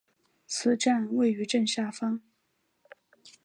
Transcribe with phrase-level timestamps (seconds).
[0.47, 2.21] 此站位于正下方。